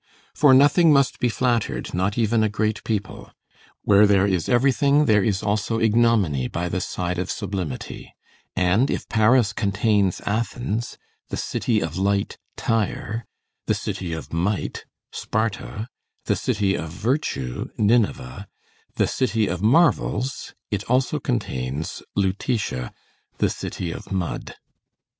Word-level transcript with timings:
For 0.33 0.55
nothing 0.55 0.91
must 0.91 1.19
be 1.19 1.29
flattered, 1.29 1.93
not 1.93 2.17
even 2.17 2.41
a 2.43 2.49
great 2.49 2.83
people; 2.83 3.31
where 3.83 4.07
there 4.07 4.25
is 4.25 4.49
everything 4.49 5.05
there 5.05 5.23
is 5.23 5.43
also 5.43 5.79
ignominy 5.79 6.47
by 6.47 6.69
the 6.69 6.81
side 6.81 7.19
of 7.19 7.29
sublimity; 7.29 8.11
and, 8.55 8.89
if 8.89 9.07
Paris 9.09 9.53
contains 9.53 10.19
Athens, 10.21 10.97
the 11.29 11.37
city 11.37 11.81
of 11.81 11.97
light, 11.97 12.39
Tyre, 12.57 13.27
the 13.67 13.75
city 13.75 14.11
of 14.11 14.33
might, 14.33 14.85
Sparta, 15.11 15.87
the 16.25 16.35
city 16.35 16.73
of 16.73 16.89
virtue, 16.89 17.69
Nineveh, 17.77 18.47
the 18.95 19.05
city 19.07 19.45
of 19.45 19.61
marvels, 19.61 20.55
it 20.71 20.83
also 20.85 21.19
contains 21.19 22.01
Lutetia, 22.17 22.91
the 23.37 23.51
city 23.51 23.91
of 23.91 24.11
mud. 24.11 24.55